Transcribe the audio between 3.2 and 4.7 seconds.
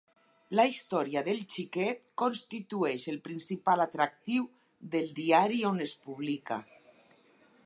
principal atractiu